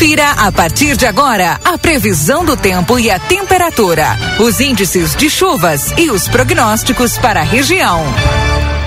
Confira 0.00 0.30
a 0.30 0.50
partir 0.50 0.96
de 0.96 1.04
agora 1.04 1.60
a 1.62 1.76
previsão 1.76 2.42
do 2.42 2.56
tempo 2.56 2.98
e 2.98 3.10
a 3.10 3.18
temperatura, 3.18 4.06
os 4.38 4.58
índices 4.58 5.14
de 5.14 5.28
chuvas 5.28 5.92
e 5.98 6.10
os 6.10 6.26
prognósticos 6.26 7.18
para 7.18 7.40
a 7.40 7.42
região. 7.42 8.02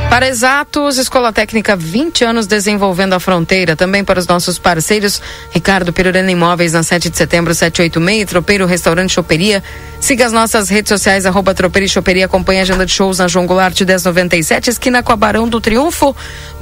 Para 0.10 0.28
Exatos, 0.28 0.97
Escola 0.97 1.31
Técnica 1.31 1.76
20 1.76 2.23
anos 2.23 2.47
desenvolvendo 2.47 3.13
a 3.13 3.20
fronteira. 3.20 3.76
Também 3.76 4.04
para 4.04 4.20
os 4.20 4.26
nossos 4.26 4.57
parceiros, 4.57 5.21
Ricardo 5.52 5.94
Perurena 5.94 6.31
Imóveis 6.31 6.73
na 6.73 6.81
7 6.81 7.12
de 7.12 7.18
setembro, 7.18 7.54
786, 7.54 8.27
Tropeiro 8.27 8.66
Restaurante 8.66 9.14
Choperia. 9.14 9.64
Siga 10.00 10.25
as 10.25 10.32
nossas 10.32 10.68
redes 10.68 10.89
sociais, 10.89 11.27
arroba 11.27 11.54
Tropeiro 11.54 11.86
e 11.86 11.89
Choperia. 11.89 12.25
Acompanhe 12.25 12.61
a 12.61 12.64
agenda 12.64 12.88
de 12.88 12.91
shows 12.91 13.20
na 13.20 13.27
João 13.27 13.45
Goulart 13.45 13.80
1097, 13.80 14.71
esquina 14.71 15.04
com 15.04 15.11
a 15.11 15.16
Barão 15.16 15.48
do 15.48 15.61
Triunfo. 15.61 16.16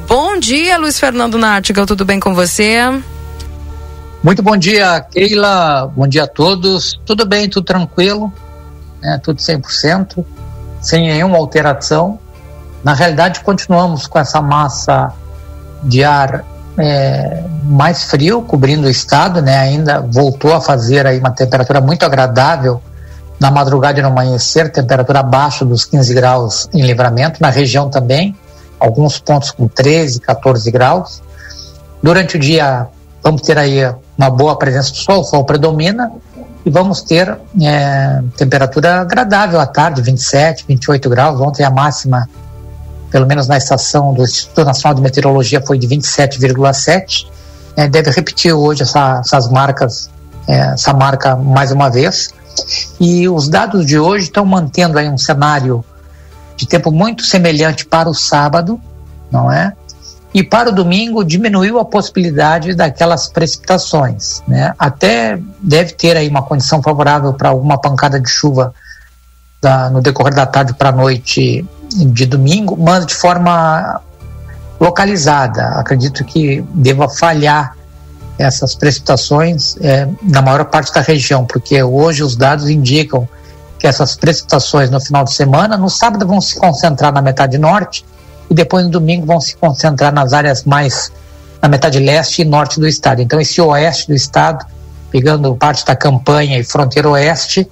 Bom 0.09 0.37
dia, 0.37 0.77
Luiz 0.77 0.99
Fernando 0.99 1.37
Nartigal, 1.37 1.85
tudo 1.85 2.03
bem 2.03 2.19
com 2.19 2.35
você? 2.35 2.81
Muito 4.23 4.43
bom 4.43 4.55
dia, 4.55 5.01
Keila. 5.01 5.91
Bom 5.95 6.07
dia 6.07 6.25
a 6.25 6.27
todos. 6.27 6.99
Tudo 7.03 7.25
bem, 7.25 7.49
tudo 7.49 7.65
tranquilo, 7.65 8.31
né? 9.01 9.19
tudo 9.23 9.39
100%, 9.39 10.23
sem 10.79 11.07
nenhuma 11.07 11.37
alteração. 11.37 12.19
Na 12.83 12.93
realidade, 12.93 13.39
continuamos 13.39 14.05
com 14.05 14.19
essa 14.19 14.39
massa 14.39 15.11
de 15.81 16.03
ar 16.03 16.45
é, 16.77 17.43
mais 17.63 18.03
frio 18.03 18.43
cobrindo 18.43 18.85
o 18.85 18.89
estado, 18.89 19.41
né? 19.41 19.57
Ainda 19.57 20.01
voltou 20.01 20.53
a 20.53 20.61
fazer 20.61 21.07
aí 21.07 21.17
uma 21.17 21.31
temperatura 21.31 21.81
muito 21.81 22.05
agradável 22.05 22.79
na 23.39 23.49
madrugada 23.49 23.99
e 23.99 24.03
no 24.03 24.09
amanhecer, 24.09 24.71
temperatura 24.71 25.21
abaixo 25.21 25.65
dos 25.65 25.83
15 25.83 26.13
graus 26.13 26.69
em 26.71 26.83
livramento, 26.83 27.41
na 27.41 27.49
região 27.49 27.89
também, 27.89 28.35
alguns 28.79 29.17
pontos 29.17 29.49
com 29.49 29.67
13, 29.67 30.21
14 30.21 30.69
graus. 30.69 31.23
Durante 32.03 32.35
o 32.35 32.39
dia, 32.39 32.87
vamos 33.23 33.41
ter 33.41 33.57
aí 33.57 33.79
uma 34.17 34.29
boa 34.29 34.57
presença 34.57 34.91
do 34.91 34.97
sol, 34.97 35.21
o 35.21 35.23
sol 35.23 35.43
predomina 35.45 36.11
e 36.65 36.69
vamos 36.69 37.01
ter 37.01 37.37
é, 37.61 38.21
temperatura 38.37 39.01
agradável 39.01 39.59
à 39.59 39.65
tarde, 39.65 40.01
27, 40.01 40.65
28 40.67 41.09
graus. 41.09 41.39
Ontem 41.39 41.63
a 41.63 41.71
máxima, 41.71 42.29
pelo 43.09 43.25
menos 43.25 43.47
na 43.47 43.57
estação 43.57 44.13
do 44.13 44.23
Instituto 44.23 44.65
Nacional 44.65 44.95
de 44.95 45.01
Meteorologia, 45.01 45.61
foi 45.65 45.77
de 45.77 45.87
27,7. 45.87 47.27
É, 47.75 47.87
deve 47.87 48.11
repetir 48.11 48.53
hoje 48.53 48.83
essa, 48.83 49.21
essas 49.25 49.49
marcas, 49.49 50.09
é, 50.47 50.73
essa 50.73 50.93
marca 50.93 51.35
mais 51.35 51.71
uma 51.71 51.89
vez. 51.89 52.29
E 52.99 53.27
os 53.27 53.47
dados 53.47 53.85
de 53.85 53.97
hoje 53.97 54.25
estão 54.25 54.45
mantendo 54.45 54.99
aí 54.99 55.09
um 55.09 55.17
cenário 55.17 55.83
de 56.55 56.67
tempo 56.67 56.91
muito 56.91 57.23
semelhante 57.23 57.85
para 57.85 58.07
o 58.07 58.13
sábado, 58.13 58.79
não 59.31 59.51
é? 59.51 59.73
E 60.33 60.41
para 60.41 60.69
o 60.69 60.71
domingo 60.71 61.25
diminuiu 61.25 61.77
a 61.77 61.83
possibilidade 61.83 62.73
daquelas 62.73 63.27
precipitações, 63.27 64.41
né? 64.47 64.73
Até 64.79 65.37
deve 65.61 65.93
ter 65.93 66.15
aí 66.15 66.29
uma 66.29 66.41
condição 66.41 66.81
favorável 66.81 67.33
para 67.33 67.49
alguma 67.49 67.77
pancada 67.77 68.19
de 68.19 68.29
chuva 68.29 68.73
da, 69.61 69.89
no 69.89 70.01
decorrer 70.01 70.33
da 70.33 70.45
tarde 70.45 70.73
para 70.73 70.89
a 70.89 70.93
noite 70.93 71.65
de 71.89 72.25
domingo, 72.25 72.77
mas 72.77 73.05
de 73.05 73.13
forma 73.13 73.99
localizada. 74.79 75.67
Acredito 75.79 76.23
que 76.23 76.63
deva 76.73 77.09
falhar 77.09 77.75
essas 78.37 78.73
precipitações 78.73 79.75
é, 79.81 80.07
na 80.23 80.41
maior 80.41 80.63
parte 80.65 80.93
da 80.93 81.01
região, 81.01 81.45
porque 81.45 81.83
hoje 81.83 82.23
os 82.23 82.37
dados 82.37 82.69
indicam 82.69 83.27
que 83.77 83.85
essas 83.85 84.15
precipitações 84.15 84.89
no 84.89 85.01
final 85.01 85.25
de 85.25 85.33
semana, 85.33 85.75
no 85.75 85.89
sábado 85.89 86.25
vão 86.25 86.39
se 86.39 86.57
concentrar 86.57 87.11
na 87.11 87.21
metade 87.21 87.57
norte 87.57 88.05
e 88.51 88.53
depois 88.53 88.83
no 88.83 88.91
domingo 88.91 89.25
vão 89.25 89.39
se 89.39 89.55
concentrar 89.55 90.13
nas 90.13 90.33
áreas 90.33 90.65
mais 90.65 91.09
na 91.61 91.69
metade 91.69 91.99
leste 91.99 92.41
e 92.41 92.45
norte 92.45 92.81
do 92.81 92.87
estado. 92.87 93.21
Então 93.21 93.39
esse 93.39 93.61
oeste 93.61 94.09
do 94.09 94.13
estado, 94.13 94.65
pegando 95.09 95.55
parte 95.55 95.85
da 95.85 95.95
campanha 95.95 96.59
e 96.59 96.63
fronteira 96.63 97.09
oeste, 97.09 97.65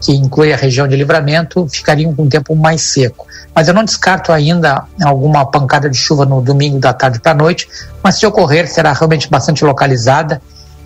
que 0.00 0.12
inclui 0.12 0.52
a 0.52 0.56
região 0.56 0.86
de 0.86 0.94
livramento, 0.94 1.66
ficariam 1.68 2.14
com 2.14 2.22
um 2.22 2.28
tempo 2.28 2.54
mais 2.54 2.82
seco. 2.82 3.26
Mas 3.52 3.66
eu 3.66 3.74
não 3.74 3.82
descarto 3.82 4.30
ainda 4.30 4.84
alguma 5.02 5.44
pancada 5.46 5.90
de 5.90 5.96
chuva 5.96 6.24
no 6.24 6.40
domingo 6.40 6.78
da 6.78 6.92
tarde 6.92 7.18
para 7.18 7.32
a 7.32 7.34
noite, 7.34 7.66
mas 8.00 8.16
se 8.16 8.24
ocorrer 8.24 8.70
será 8.70 8.92
realmente 8.92 9.28
bastante 9.28 9.64
localizada. 9.64 10.40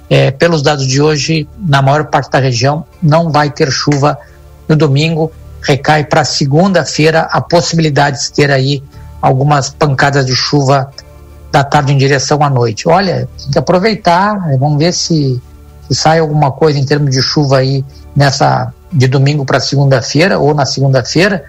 É, 0.09 0.31
pelos 0.31 0.63
dados 0.63 0.87
de 0.87 1.03
hoje, 1.03 1.47
na 1.59 1.83
maior 1.83 2.07
parte 2.07 2.31
da 2.31 2.39
região, 2.39 2.87
não 3.03 3.31
vai 3.31 3.51
ter 3.51 3.71
chuva 3.71 4.17
no 4.67 4.75
domingo. 4.75 5.31
Recai 5.61 6.05
para 6.05 6.25
segunda-feira 6.25 7.29
a 7.31 7.43
possibilidade 7.43 8.23
de 8.23 8.33
ter 8.33 8.51
aí 8.51 8.83
algumas 9.21 9.71
pancadas 9.71 10.27
de 10.27 10.35
chuva 10.35 10.91
da 11.51 11.65
tarde 11.65 11.93
em 11.93 11.97
direção 11.97 12.43
à 12.43 12.51
noite. 12.51 12.89
Olha, 12.89 13.29
tem 13.39 13.51
que 13.53 13.59
aproveitar, 13.59 14.41
né? 14.47 14.57
vamos 14.59 14.79
ver 14.79 14.93
se, 14.93 15.41
se 15.89 15.95
sai 15.95 16.19
alguma 16.19 16.53
coisa 16.53 16.79
em 16.79 16.85
termos 16.85 17.11
de 17.11 17.23
chuva 17.23 17.59
aí 17.59 17.85
nessa 18.15 18.73
de 18.93 19.07
domingo 19.07 19.45
para 19.45 19.61
segunda-feira 19.61 20.39
ou 20.39 20.55
na 20.55 20.65
segunda-feira, 20.65 21.45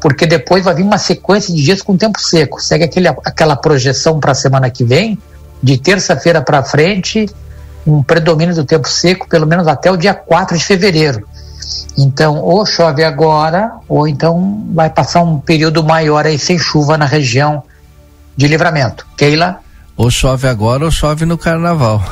porque 0.00 0.26
depois 0.26 0.64
vai 0.64 0.74
vir 0.74 0.82
uma 0.82 0.98
sequência 0.98 1.54
de 1.54 1.62
dias 1.62 1.82
com 1.82 1.96
tempo 1.96 2.20
seco. 2.20 2.60
Segue 2.60 2.84
aquele, 2.84 3.08
aquela 3.08 3.54
projeção 3.54 4.18
para 4.18 4.32
a 4.32 4.34
semana 4.34 4.70
que 4.70 4.82
vem, 4.82 5.18
de 5.62 5.76
terça-feira 5.76 6.40
para 6.40 6.62
frente, 6.62 7.28
um 7.86 8.02
predomínio 8.02 8.54
do 8.54 8.64
tempo 8.64 8.88
seco, 8.88 9.28
pelo 9.28 9.46
menos 9.46 9.66
até 9.66 9.90
o 9.90 9.96
dia 9.96 10.14
4 10.14 10.56
de 10.56 10.64
fevereiro. 10.64 11.28
Então, 11.96 12.38
ou 12.38 12.64
chove 12.64 13.04
agora, 13.04 13.72
ou 13.88 14.08
então 14.08 14.64
vai 14.72 14.88
passar 14.88 15.22
um 15.22 15.38
período 15.38 15.84
maior 15.84 16.26
aí 16.26 16.38
sem 16.38 16.58
chuva 16.58 16.96
na 16.96 17.04
região 17.04 17.62
de 18.36 18.46
livramento. 18.46 19.06
Keila? 19.16 19.60
Ou 19.96 20.10
chove 20.10 20.48
agora 20.48 20.84
ou 20.84 20.90
chove 20.90 21.26
no 21.26 21.36
carnaval. 21.36 22.02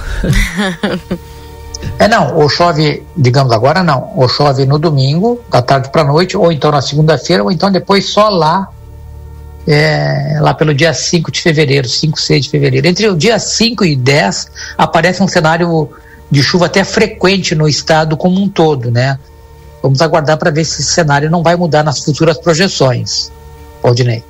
é 1.98 2.06
não, 2.06 2.36
ou 2.36 2.48
chove, 2.48 3.02
digamos 3.16 3.50
agora 3.52 3.82
não, 3.82 4.12
ou 4.14 4.28
chove 4.28 4.66
no 4.66 4.78
domingo, 4.78 5.40
da 5.50 5.62
tarde 5.62 5.88
para 5.90 6.04
noite, 6.04 6.36
ou 6.36 6.52
então 6.52 6.70
na 6.70 6.82
segunda-feira, 6.82 7.42
ou 7.42 7.50
então 7.50 7.70
depois 7.72 8.06
só 8.10 8.28
lá, 8.28 8.68
é, 9.66 10.38
lá 10.40 10.52
pelo 10.52 10.74
dia 10.74 10.92
5 10.92 11.32
de 11.32 11.40
fevereiro, 11.40 11.88
5, 11.88 12.20
6 12.20 12.44
de 12.44 12.50
fevereiro. 12.50 12.86
Entre 12.86 13.08
o 13.08 13.16
dia 13.16 13.38
5 13.38 13.84
e 13.84 13.96
10 13.96 14.50
aparece 14.76 15.22
um 15.22 15.28
cenário 15.28 15.90
de 16.30 16.42
chuva 16.42 16.66
até 16.66 16.84
frequente 16.84 17.54
no 17.54 17.66
estado 17.66 18.16
como 18.16 18.38
um 18.38 18.48
todo, 18.48 18.90
né? 18.90 19.18
Vamos 19.82 20.00
aguardar 20.00 20.36
para 20.36 20.50
ver 20.50 20.64
se 20.64 20.82
esse 20.82 20.92
cenário 20.92 21.30
não 21.30 21.42
vai 21.42 21.56
mudar 21.56 21.82
nas 21.82 22.02
futuras 22.04 22.38
projeções. 22.38 23.30
Valdinei. 23.82 24.24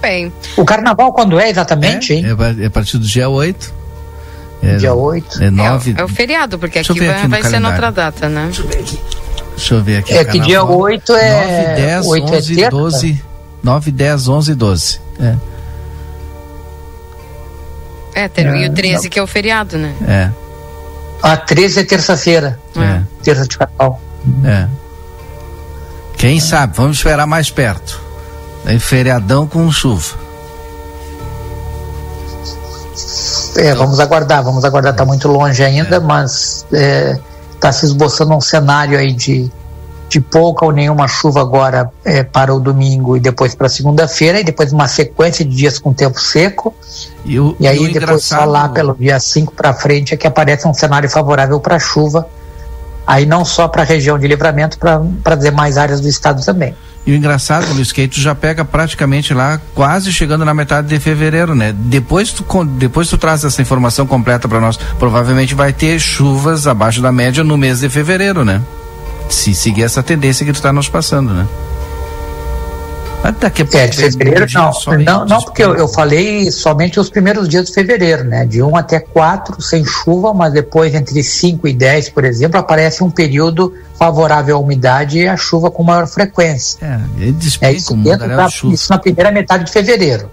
Bem. 0.00 0.32
O 0.56 0.64
carnaval 0.64 1.12
quando 1.12 1.38
é 1.38 1.48
exatamente, 1.48 2.12
é, 2.12 2.16
hein? 2.16 2.24
É, 2.60 2.66
a 2.66 2.70
partir 2.70 2.98
do 2.98 3.06
dia 3.06 3.28
8. 3.28 3.72
É, 4.62 4.76
dia 4.76 4.94
8. 4.94 5.42
É, 5.42 5.50
9... 5.50 5.94
é, 5.96 6.00
é 6.00 6.04
o 6.04 6.08
feriado, 6.08 6.58
porque 6.58 6.80
aqui 6.80 6.98
vai, 6.98 7.08
aqui 7.10 7.28
vai 7.28 7.44
ser 7.44 7.60
noutra 7.60 7.90
data, 7.90 8.28
né? 8.28 8.46
Deixa 8.46 8.62
eu 8.62 8.68
ver 8.68 8.78
aqui. 8.78 8.98
Deixa 9.50 9.74
eu 9.74 9.82
ver 9.82 9.96
aqui. 9.98 10.14
É 10.14 10.24
que 10.24 10.40
dia 10.40 10.64
8 10.64 11.12
é. 11.14 11.66
9, 11.66 11.82
10, 11.82 12.06
8 12.06 12.24
11, 12.24 12.62
é 12.62 12.70
12. 12.70 13.24
9, 13.62 13.90
10, 13.92 14.28
11 14.28 14.54
12. 14.54 15.00
É. 15.20 15.36
É, 18.14 18.28
ter, 18.28 18.46
e 18.54 18.68
o 18.68 18.72
13 18.72 19.04
não. 19.04 19.10
que 19.10 19.18
é 19.18 19.22
o 19.22 19.26
feriado, 19.26 19.78
né? 19.78 19.94
É. 20.06 20.30
A 21.22 21.36
13 21.36 21.80
é 21.80 21.84
terça-feira. 21.84 22.58
É. 22.76 23.02
Terça 23.22 23.46
de 23.46 23.56
carnaval. 23.56 24.00
É. 24.44 24.68
Quem 26.16 26.38
sabe? 26.38 26.76
Vamos 26.76 26.98
esperar 26.98 27.26
mais 27.26 27.50
perto. 27.50 28.00
Em 28.66 28.78
feriadão 28.78 29.46
com 29.46 29.70
chuva. 29.72 30.22
É, 33.56 33.74
vamos 33.74 34.00
aguardar, 34.00 34.42
vamos 34.42 34.64
aguardar, 34.64 34.92
está 34.92 35.04
muito 35.04 35.28
longe 35.28 35.62
ainda, 35.62 35.96
é. 35.96 36.00
mas 36.00 36.64
está 36.72 36.78
é, 36.78 37.20
tá 37.60 37.72
se 37.72 37.84
esboçando 37.86 38.34
um 38.34 38.40
cenário 38.40 38.96
aí 38.96 39.12
de, 39.12 39.50
de 40.08 40.20
pouca 40.20 40.64
ou 40.64 40.72
nenhuma 40.72 41.06
chuva 41.06 41.40
agora 41.40 41.90
é, 42.04 42.22
para 42.22 42.54
o 42.54 42.60
domingo 42.60 43.16
e 43.16 43.20
depois 43.20 43.54
para 43.54 43.68
segunda-feira, 43.68 44.40
e 44.40 44.44
depois 44.44 44.72
uma 44.72 44.88
sequência 44.88 45.44
de 45.44 45.54
dias 45.54 45.78
com 45.78 45.92
tempo 45.92 46.20
seco. 46.20 46.74
E, 47.24 47.38
o, 47.38 47.54
e 47.58 47.66
aí 47.66 47.82
e 47.82 47.92
depois 47.92 48.24
só 48.24 48.44
lá 48.44 48.68
pelo 48.68 48.94
dia 48.94 49.18
5 49.18 49.52
para 49.52 49.74
frente 49.74 50.14
é 50.14 50.16
que 50.16 50.26
aparece 50.26 50.66
um 50.66 50.72
cenário 50.72 51.10
favorável 51.10 51.58
para 51.60 51.78
chuva 51.78 52.26
aí 53.06 53.26
não 53.26 53.44
só 53.44 53.68
para 53.68 53.82
a 53.82 53.84
região 53.84 54.18
de 54.18 54.26
livramento, 54.26 54.78
para 54.78 55.34
demais 55.34 55.76
áreas 55.76 56.00
do 56.00 56.08
estado 56.08 56.44
também. 56.44 56.74
E 57.04 57.12
o 57.12 57.16
engraçado, 57.16 57.72
Luiz, 57.74 57.90
que 57.90 58.06
tu 58.06 58.20
já 58.20 58.32
pega 58.32 58.64
praticamente 58.64 59.34
lá, 59.34 59.60
quase 59.74 60.12
chegando 60.12 60.44
na 60.44 60.54
metade 60.54 60.86
de 60.86 61.00
fevereiro, 61.00 61.52
né? 61.54 61.74
Depois 61.76 62.30
tu, 62.30 62.44
depois 62.64 63.08
tu 63.08 63.18
traz 63.18 63.42
essa 63.42 63.60
informação 63.60 64.06
completa 64.06 64.48
para 64.48 64.60
nós. 64.60 64.76
Provavelmente 64.98 65.52
vai 65.52 65.72
ter 65.72 65.98
chuvas 65.98 66.66
abaixo 66.66 67.02
da 67.02 67.10
média 67.10 67.42
no 67.42 67.56
mês 67.56 67.80
de 67.80 67.88
fevereiro, 67.88 68.44
né? 68.44 68.62
Se 69.28 69.52
seguir 69.52 69.82
essa 69.82 70.02
tendência 70.02 70.46
que 70.46 70.52
tu 70.52 70.56
está 70.56 70.72
nos 70.72 70.88
passando, 70.88 71.34
né? 71.34 71.46
Daqui 73.30 73.62
a 73.62 73.64
pouco. 73.64 73.78
É, 73.78 73.86
de 73.86 73.96
fevereiro 73.96 74.46
não. 74.52 74.72
Não, 74.98 75.26
não 75.26 75.42
porque 75.42 75.62
eu, 75.62 75.76
eu, 75.76 75.86
falei 75.86 76.50
somente 76.50 76.98
os 76.98 77.08
primeiros 77.08 77.48
dias 77.48 77.66
de 77.66 77.72
fevereiro, 77.72 78.24
né? 78.24 78.44
De 78.44 78.62
1 78.62 78.76
até 78.76 78.98
4 78.98 79.62
sem 79.62 79.84
chuva, 79.84 80.34
mas 80.34 80.52
depois 80.52 80.92
entre 80.94 81.22
5 81.22 81.68
e 81.68 81.72
10, 81.72 82.10
por 82.10 82.24
exemplo, 82.24 82.58
aparece 82.58 83.04
um 83.04 83.10
período 83.10 83.72
favorável 83.94 84.56
à 84.56 84.58
umidade 84.58 85.18
e 85.18 85.28
a 85.28 85.36
chuva 85.36 85.70
com 85.70 85.84
maior 85.84 86.08
frequência. 86.08 86.78
É, 86.84 87.64
é, 87.64 87.68
é 87.68 87.72
isso, 87.72 87.94
dentro 87.94 88.26
da, 88.26 88.46
isso 88.46 88.90
na 88.90 88.98
primeira 88.98 89.30
metade 89.30 89.64
de 89.64 89.72
fevereiro. 89.72 90.28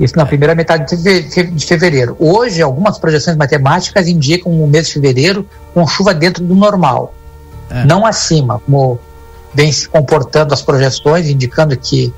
Isso 0.00 0.16
na 0.16 0.24
primeira 0.24 0.54
metade 0.54 0.96
de 0.96 1.66
fevereiro. 1.66 2.16
Hoje, 2.18 2.62
algumas 2.62 2.98
projeções 2.98 3.36
matemáticas 3.36 4.08
indicam 4.08 4.50
o 4.50 4.66
mês 4.66 4.86
de 4.86 4.94
fevereiro 4.94 5.46
com 5.74 5.86
chuva 5.86 6.14
dentro 6.14 6.42
do 6.42 6.54
normal, 6.54 7.14
é. 7.70 7.84
não 7.84 8.06
acima, 8.06 8.60
como 8.64 8.98
vem 9.54 9.70
se 9.72 9.88
comportando 9.88 10.54
as 10.54 10.62
projeções, 10.62 11.28
indicando 11.28 11.76
que 11.76 12.12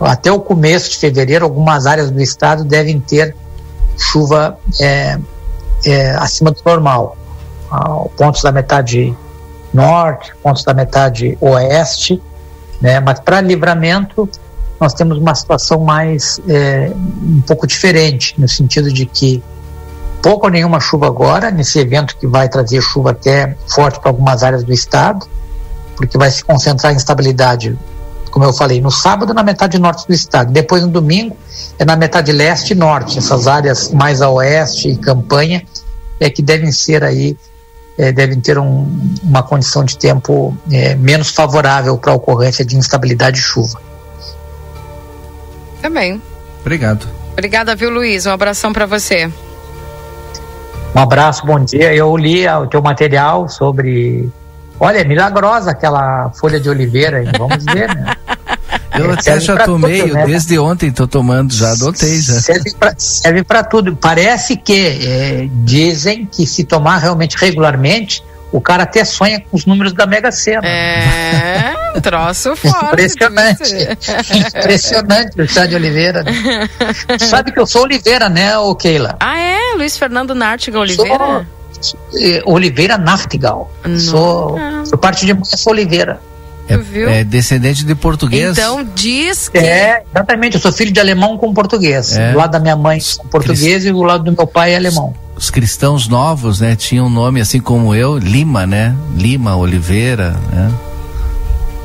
até 0.00 0.30
o 0.30 0.40
começo 0.40 0.90
de 0.90 0.96
fevereiro 0.96 1.44
algumas 1.44 1.86
áreas 1.86 2.10
do 2.10 2.20
estado 2.20 2.64
devem 2.64 3.00
ter 3.00 3.34
chuva 3.96 4.58
é, 4.80 5.18
é, 5.84 6.10
acima 6.12 6.50
do 6.50 6.60
normal. 6.64 7.16
Ah, 7.70 8.04
pontos 8.16 8.42
da 8.42 8.50
metade 8.50 9.14
norte, 9.74 10.32
pontos 10.42 10.64
da 10.64 10.72
metade 10.72 11.36
oeste, 11.40 12.22
né? 12.80 13.00
mas 13.00 13.20
para 13.20 13.40
livramento 13.40 14.28
nós 14.80 14.94
temos 14.94 15.18
uma 15.18 15.34
situação 15.34 15.80
mais 15.80 16.40
é, 16.48 16.90
um 16.94 17.42
pouco 17.42 17.66
diferente, 17.66 18.34
no 18.38 18.48
sentido 18.48 18.92
de 18.92 19.04
que 19.04 19.42
pouco 20.22 20.46
ou 20.46 20.52
nenhuma 20.52 20.80
chuva 20.80 21.06
agora, 21.06 21.50
nesse 21.50 21.78
evento 21.80 22.16
que 22.16 22.26
vai 22.26 22.48
trazer 22.48 22.80
chuva 22.80 23.10
até 23.10 23.56
forte 23.66 24.00
para 24.00 24.10
algumas 24.10 24.42
áreas 24.42 24.62
do 24.62 24.72
estado, 24.72 25.26
porque 25.98 26.16
vai 26.16 26.30
se 26.30 26.44
concentrar 26.44 26.92
em 26.92 26.96
estabilidade, 26.96 27.76
como 28.30 28.44
eu 28.44 28.52
falei, 28.52 28.80
no 28.80 28.90
sábado 28.90 29.34
na 29.34 29.42
metade 29.42 29.78
norte 29.78 30.06
do 30.06 30.14
estado, 30.14 30.52
depois 30.52 30.82
no 30.82 30.88
domingo 30.88 31.36
é 31.76 31.84
na 31.84 31.96
metade 31.96 32.30
leste 32.30 32.70
e 32.70 32.74
norte, 32.76 33.18
essas 33.18 33.48
áreas 33.48 33.90
mais 33.90 34.22
a 34.22 34.30
oeste 34.30 34.88
e 34.88 34.96
campanha 34.96 35.64
é 36.20 36.30
que 36.30 36.40
devem 36.40 36.70
ser 36.70 37.02
aí 37.02 37.36
é, 37.98 38.12
devem 38.12 38.40
ter 38.40 38.56
um, 38.58 38.86
uma 39.24 39.42
condição 39.42 39.84
de 39.84 39.98
tempo 39.98 40.56
é, 40.70 40.94
menos 40.94 41.30
favorável 41.30 41.98
para 41.98 42.12
a 42.12 42.14
ocorrência 42.14 42.64
de 42.64 42.76
instabilidade 42.76 43.38
de 43.38 43.42
chuva. 43.42 43.80
Também. 45.82 46.22
Obrigado. 46.60 47.08
Obrigada, 47.32 47.74
viu, 47.74 47.90
Luiz? 47.90 48.24
Um 48.24 48.30
abração 48.30 48.72
para 48.72 48.86
você. 48.86 49.28
Um 50.94 51.00
abraço, 51.00 51.44
bom 51.44 51.58
dia. 51.58 51.92
Eu 51.92 52.16
li 52.16 52.46
o 52.46 52.68
teu 52.68 52.80
material 52.80 53.48
sobre. 53.48 54.30
Olha, 54.80 54.98
é 54.98 55.04
milagrosa 55.04 55.70
aquela 55.70 56.30
folha 56.30 56.60
de 56.60 56.68
oliveira, 56.68 57.22
hein? 57.22 57.30
vamos 57.36 57.64
ver, 57.64 57.94
né? 57.94 58.14
Eu 58.98 59.12
até 59.12 59.38
já 59.38 59.64
tomei, 59.64 60.02
tudo, 60.02 60.14
né? 60.14 60.26
desde 60.26 60.58
ontem 60.58 60.88
estou 60.88 61.06
tomando, 61.06 61.52
já 61.52 61.70
adotei 61.70 62.20
já. 62.20 62.34
Serve 62.96 63.44
para 63.44 63.62
tudo. 63.62 63.96
Parece 63.96 64.56
que 64.56 64.98
é, 65.02 65.48
dizem 65.64 66.26
que 66.26 66.46
se 66.46 66.64
tomar 66.64 66.98
realmente 66.98 67.36
regularmente, 67.36 68.22
o 68.50 68.60
cara 68.60 68.84
até 68.84 69.04
sonha 69.04 69.40
com 69.40 69.56
os 69.56 69.66
números 69.66 69.92
da 69.92 70.06
Mega 70.06 70.32
Sena. 70.32 70.66
É, 70.66 71.74
troço 72.00 72.56
forte. 72.56 72.86
Impressionante. 72.86 73.74
Impressionante 74.48 75.42
o 75.42 75.48
chá 75.48 75.66
de 75.66 75.74
Oliveira. 75.74 76.22
Né? 76.22 76.32
Sabe 77.18 77.52
que 77.52 77.60
eu 77.60 77.66
sou 77.66 77.82
Oliveira, 77.82 78.28
né, 78.28 78.56
ô 78.58 78.74
Keila? 78.74 79.16
Ah, 79.20 79.38
é? 79.38 79.58
Luiz 79.76 79.96
Fernando 79.96 80.34
Nartigal 80.34 80.82
Oliveira? 80.82 81.18
Sou, 81.18 81.46
Oliveira 82.44 82.98
Nartigal. 82.98 83.70
Sou, 83.98 84.56
sou 84.84 84.98
parte 84.98 85.26
de 85.26 85.36
sou 85.44 85.72
Oliveira. 85.72 86.20
É, 86.68 87.20
é, 87.20 87.24
descendente 87.24 87.82
de 87.82 87.94
português. 87.94 88.50
Então 88.50 88.86
diz 88.94 89.48
que. 89.48 89.56
É, 89.56 90.02
exatamente. 90.10 90.56
Eu 90.56 90.60
sou 90.60 90.70
filho 90.70 90.92
de 90.92 91.00
alemão 91.00 91.38
com 91.38 91.54
português. 91.54 92.14
É. 92.16 92.32
Do 92.32 92.38
lado 92.38 92.50
da 92.50 92.60
minha 92.60 92.76
mãe 92.76 92.98
com 93.16 93.26
português 93.26 93.60
Crist... 93.60 93.86
e 93.86 93.92
do 93.92 94.02
lado 94.02 94.24
do 94.24 94.32
meu 94.32 94.46
pai 94.46 94.72
é 94.72 94.76
alemão 94.76 95.14
os 95.38 95.50
cristãos 95.50 96.08
novos, 96.08 96.58
né, 96.58 96.74
tinham 96.74 97.06
um 97.06 97.08
nome 97.08 97.40
assim 97.40 97.60
como 97.60 97.94
eu, 97.94 98.18
Lima, 98.18 98.66
né? 98.66 98.92
Lima, 99.16 99.54
Oliveira, 99.54 100.32
né? 100.52 100.74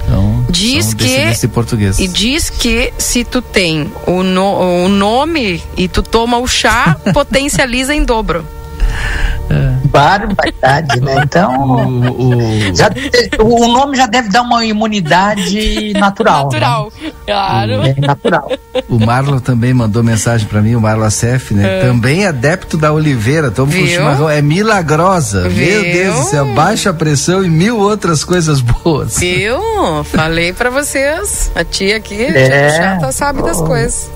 Então, 0.04 0.46
diz 0.50 0.94
que 0.94 1.48
português. 1.48 2.00
e 2.00 2.08
diz 2.08 2.50
que 2.50 2.92
se 2.98 3.24
tu 3.24 3.42
tem 3.42 3.92
o, 4.08 4.24
no, 4.24 4.86
o 4.86 4.90
nome 4.90 5.62
e 5.78 5.88
tu 5.88 6.02
toma 6.02 6.40
o 6.40 6.48
chá, 6.48 6.98
potencializa 7.14 7.94
em 7.94 8.04
dobro. 8.04 8.44
É. 9.94 9.98
Barbaridade, 9.98 11.00
né? 11.02 11.22
Então, 11.24 11.54
o, 12.10 12.70
o... 12.70 12.76
Já, 12.76 12.90
o 13.40 13.68
nome 13.68 13.96
já 13.96 14.08
deve 14.08 14.30
dar 14.30 14.42
uma 14.42 14.66
imunidade 14.66 15.94
natural. 15.94 16.50
Né? 16.52 16.60
Natural, 16.60 16.92
né? 17.02 17.12
claro. 17.26 17.74
É 17.84 17.96
natural. 18.00 18.52
O 18.90 19.00
Marlon 19.00 19.40
também 19.40 19.74
mandou 19.74 20.04
mensagem 20.04 20.48
para 20.48 20.62
mim, 20.62 20.76
o 20.76 20.82
Marlon 20.82 21.06
Acef, 21.06 21.54
né? 21.54 21.80
É. 21.80 21.86
Também 21.86 22.26
adepto 22.26 22.78
da 22.78 22.92
Oliveira, 22.92 23.52
com 23.52 23.70
chimarrão, 23.70 24.30
é 24.30 24.42
milagrosa. 24.42 25.48
Viu? 25.48 25.82
Meu 25.82 25.84
Deus 25.84 26.16
do 26.16 26.24
céu, 26.24 26.46
baixa 26.54 26.94
pressão 26.94 27.44
e 27.44 27.50
mil 27.50 27.78
outras 27.78 28.24
coisas 28.24 28.62
boas. 28.62 29.20
Viu? 29.20 29.60
Falei 30.06 30.54
para 30.54 30.70
vocês, 30.70 31.52
a 31.56 31.64
tia 31.64 31.98
aqui, 31.98 32.24
é. 32.24 32.70
chata 32.70 33.12
sabe 33.12 33.42
das 33.42 33.62
coisas. 33.62 34.10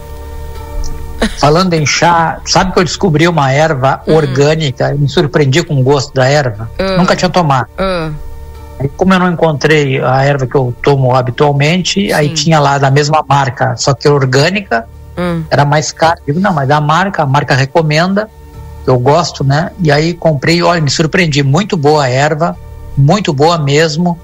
Falando 1.39 1.73
em 1.73 1.85
chá, 1.85 2.39
sabe 2.45 2.71
que 2.71 2.79
eu 2.79 2.83
descobri 2.83 3.27
uma 3.27 3.51
erva 3.51 4.01
uhum. 4.05 4.15
orgânica, 4.15 4.93
me 4.93 5.09
surpreendi 5.09 5.63
com 5.63 5.79
o 5.79 5.83
gosto 5.83 6.13
da 6.13 6.27
erva. 6.27 6.69
Uhum. 6.79 6.97
Nunca 6.97 7.15
tinha 7.15 7.29
tomado. 7.29 7.67
Uhum. 7.79 8.89
como 8.95 9.13
eu 9.13 9.19
não 9.19 9.31
encontrei 9.31 10.01
a 10.01 10.23
erva 10.23 10.45
que 10.45 10.55
eu 10.55 10.73
tomo 10.81 11.15
habitualmente, 11.15 12.07
Sim. 12.07 12.13
aí 12.13 12.29
tinha 12.29 12.59
lá 12.59 12.77
da 12.77 12.91
mesma 12.91 13.23
marca, 13.27 13.75
só 13.75 13.93
que 13.93 14.07
orgânica, 14.07 14.87
hum. 15.17 15.43
era 15.49 15.65
mais 15.65 15.91
caro. 15.91 16.19
Digo, 16.25 16.39
não, 16.39 16.53
mas 16.53 16.67
da 16.67 16.79
marca, 16.79 17.23
a 17.23 17.25
marca 17.25 17.55
recomenda, 17.55 18.29
eu 18.85 18.97
gosto, 18.99 19.43
né? 19.43 19.71
E 19.79 19.91
aí 19.91 20.13
comprei, 20.13 20.61
olha, 20.61 20.79
me 20.79 20.89
surpreendi, 20.89 21.43
muito 21.43 21.75
boa 21.75 22.03
a 22.03 22.09
erva, 22.09 22.55
muito 22.95 23.33
boa 23.33 23.57
mesmo. 23.57 24.17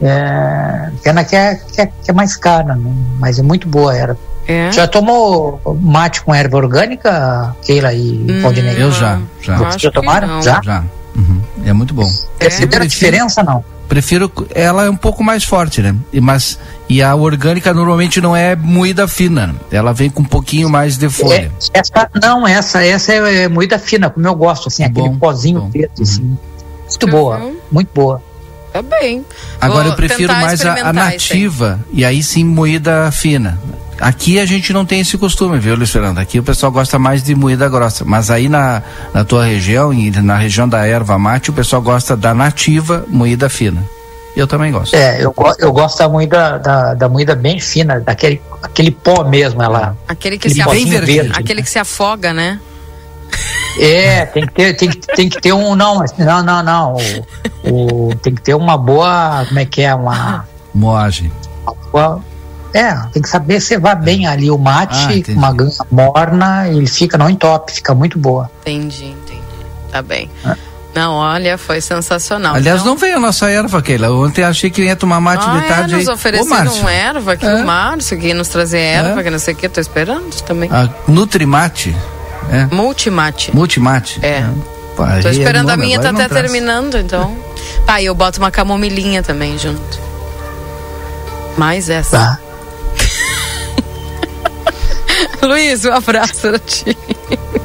É, 0.00 0.90
pena 1.02 1.24
que 1.24 1.34
é, 1.34 1.56
que 1.56 1.80
é, 1.80 1.86
que 1.86 2.10
é 2.10 2.12
mais 2.12 2.36
cara, 2.36 2.76
né? 2.76 2.92
mas 3.18 3.38
é 3.38 3.42
muito 3.42 3.68
boa 3.68 3.92
a 3.92 3.96
erva. 3.96 4.27
É. 4.48 4.72
Já 4.72 4.88
tomou 4.88 5.60
mate 5.82 6.22
com 6.22 6.34
erva 6.34 6.56
orgânica, 6.56 7.54
Keila 7.62 7.92
e 7.92 8.26
hum, 8.28 8.40
Valdinei? 8.40 8.82
Eu 8.82 8.90
já, 8.90 9.20
já. 9.42 9.58
Vocês 9.58 9.82
já 9.82 9.90
tomaram? 9.90 10.42
Já? 10.42 10.62
Já. 10.64 10.82
Uhum. 11.14 11.42
É 11.66 11.72
muito 11.74 11.92
bom. 11.92 12.10
É. 12.40 12.48
Você 12.48 12.64
a 12.64 12.86
diferença 12.86 13.42
não? 13.42 13.62
Prefiro, 13.88 14.30
ela 14.54 14.84
é 14.84 14.90
um 14.90 14.96
pouco 14.96 15.22
mais 15.24 15.44
forte, 15.44 15.80
né? 15.80 15.94
E, 16.12 16.20
mas, 16.20 16.58
e 16.88 17.02
a 17.02 17.14
orgânica 17.14 17.72
normalmente 17.72 18.20
não 18.20 18.36
é 18.36 18.54
moída 18.54 19.08
fina, 19.08 19.54
ela 19.70 19.92
vem 19.92 20.10
com 20.10 20.22
um 20.22 20.26
pouquinho 20.26 20.68
mais 20.68 20.98
de 20.98 21.08
folha. 21.08 21.50
É, 21.74 21.78
essa, 21.78 22.10
não, 22.22 22.46
essa, 22.46 22.84
essa 22.84 23.12
é, 23.12 23.44
é 23.44 23.48
moída 23.48 23.78
fina, 23.78 24.10
como 24.10 24.26
eu 24.26 24.34
gosto, 24.34 24.68
assim, 24.68 24.86
bom, 24.90 25.04
aquele 25.04 25.18
pozinho 25.18 25.60
bom. 25.60 25.70
preto, 25.70 26.02
assim. 26.02 26.22
Uhum. 26.22 26.36
Muito 26.88 27.06
boa, 27.06 27.38
uhum. 27.38 27.56
muito 27.72 27.88
boa. 27.94 28.22
Tá 28.72 28.82
bem. 28.82 29.24
Agora 29.58 29.84
Vou 29.84 29.92
eu 29.92 29.96
prefiro 29.96 30.32
mais 30.34 30.64
a, 30.64 30.88
a 30.88 30.92
nativa, 30.92 31.80
e 31.90 32.04
aí 32.04 32.22
sim 32.22 32.44
moída 32.44 33.10
fina. 33.10 33.58
Aqui 34.00 34.38
a 34.38 34.46
gente 34.46 34.72
não 34.72 34.84
tem 34.84 35.00
esse 35.00 35.18
costume, 35.18 35.58
viu, 35.58 35.74
Luiz 35.74 35.90
Fernando? 35.90 36.18
Aqui 36.18 36.38
o 36.38 36.42
pessoal 36.42 36.70
gosta 36.70 36.98
mais 36.98 37.22
de 37.22 37.34
moída 37.34 37.68
grossa. 37.68 38.04
Mas 38.04 38.30
aí 38.30 38.48
na, 38.48 38.82
na 39.12 39.24
tua 39.24 39.44
região, 39.44 39.92
e 39.92 40.10
na 40.10 40.36
região 40.36 40.68
da 40.68 40.86
erva 40.86 41.18
mate, 41.18 41.50
o 41.50 41.52
pessoal 41.52 41.82
gosta 41.82 42.16
da 42.16 42.32
nativa 42.32 43.04
moída 43.08 43.48
fina. 43.48 43.84
Eu 44.36 44.46
também 44.46 44.70
gosto. 44.70 44.94
É, 44.94 45.18
eu, 45.20 45.34
eu 45.58 45.72
gosto 45.72 45.98
da 45.98 46.08
moída, 46.08 46.58
da, 46.58 46.94
da 46.94 47.08
moída 47.08 47.34
bem 47.34 47.58
fina, 47.58 47.98
daquele 47.98 48.40
aquele 48.62 48.92
pó 48.92 49.24
mesmo, 49.24 49.60
ela. 49.60 49.96
Aquele 50.06 50.38
que, 50.38 50.46
aquele 50.46 50.54
se, 50.54 50.62
afoga, 50.62 51.06
verde, 51.06 51.32
aquele 51.34 51.62
que 51.62 51.70
se 51.70 51.78
afoga, 51.78 52.32
né? 52.32 52.60
É, 53.80 54.26
tem 54.26 54.46
que 54.46 54.52
ter, 54.52 54.74
tem 54.74 54.90
que, 54.90 54.98
tem 54.98 55.28
que 55.28 55.40
ter 55.40 55.52
um. 55.52 55.74
Não, 55.74 56.04
não, 56.18 56.42
não, 56.42 56.62
não. 56.62 56.96
O, 57.64 58.10
o, 58.10 58.14
tem 58.16 58.34
que 58.34 58.42
ter 58.42 58.54
uma 58.54 58.78
boa. 58.78 59.44
Como 59.46 59.58
é 59.58 59.64
que 59.64 59.82
é? 59.82 59.94
Uma. 59.94 60.46
Moagem. 60.74 61.32
Uma, 61.92 62.22
é, 62.74 62.94
tem 63.12 63.22
que 63.22 63.28
saber 63.28 63.60
cevar 63.60 63.96
bem 63.96 64.26
ali 64.26 64.50
o 64.50 64.58
mate, 64.58 65.24
ah, 65.28 65.32
uma 65.32 65.52
ganha 65.52 65.70
morna, 65.90 66.68
ele 66.68 66.86
fica, 66.86 67.16
não 67.16 67.28
entope, 67.28 67.72
fica 67.72 67.94
muito 67.94 68.18
boa. 68.18 68.50
Entendi, 68.60 69.06
entendi. 69.06 69.42
Tá 69.90 70.02
bem. 70.02 70.30
É. 70.44 70.54
Não, 70.94 71.14
olha, 71.14 71.56
foi 71.56 71.80
sensacional. 71.80 72.54
Aliás, 72.54 72.80
então... 72.80 72.92
não 72.92 72.98
veio 72.98 73.16
a 73.16 73.20
nossa 73.20 73.48
erva, 73.48 73.80
Keila. 73.80 74.10
Ontem 74.10 74.42
achei 74.42 74.68
que 74.68 74.82
ia 74.82 74.96
tomar 74.96 75.20
mate 75.20 75.44
ah, 75.46 75.60
de 75.60 75.68
tarde. 75.68 75.94
É, 75.94 75.96
nos 75.98 76.08
ofereceram 76.08 76.74
uma 76.74 76.90
erva 76.90 77.32
aqui, 77.34 77.46
é. 77.46 77.54
o 77.54 77.66
Márcio, 77.66 78.18
que 78.18 78.26
ia 78.28 78.34
nos 78.34 78.48
trazer 78.48 78.78
erva, 78.78 79.20
é. 79.20 79.22
que 79.22 79.30
não 79.30 79.38
sei 79.38 79.54
o 79.54 79.56
que, 79.56 79.68
tô 79.68 79.80
esperando 79.80 80.34
também. 80.42 80.68
A 80.72 80.88
Nutrimate. 81.06 81.94
É. 82.50 82.66
Multimate. 82.74 83.54
Multimate. 83.54 84.18
É. 84.22 84.38
é. 84.38 84.50
Pá, 84.96 85.20
tô 85.22 85.28
esperando 85.28 85.70
a 85.70 85.76
minha, 85.76 86.00
tá 86.00 86.10
até 86.10 86.26
traz. 86.26 86.42
terminando, 86.42 86.98
então. 86.98 87.36
Pai, 87.86 88.04
eu 88.04 88.14
boto 88.14 88.40
uma 88.40 88.50
camomilinha 88.50 89.22
também 89.22 89.56
junto. 89.56 90.00
Mais 91.56 91.88
essa. 91.88 92.18
Tá. 92.18 92.47
Luiz, 95.46 95.84
um 95.84 95.92
abraço 95.92 96.34
pra 96.40 96.58
ti. 96.58 96.96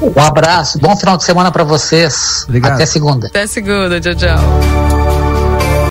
Um 0.01 0.22
abraço, 0.22 0.80
bom 0.80 0.96
final 0.96 1.18
de 1.18 1.24
semana 1.24 1.51
para 1.51 1.63
vocês. 1.63 2.44
Obrigado. 2.48 2.74
Até 2.74 2.86
segunda. 2.86 3.27
Até 3.27 3.48
segunda, 3.48 4.00
tchau, 4.00 4.15
tchau. 4.15 4.83